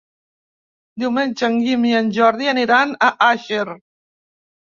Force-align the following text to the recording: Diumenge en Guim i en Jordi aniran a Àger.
Diumenge 1.01 1.49
en 1.49 1.59
Guim 1.65 1.85
i 1.89 1.93
en 1.99 2.09
Jordi 2.17 2.49
aniran 2.53 2.95
a 3.09 3.09
Àger. 3.29 3.67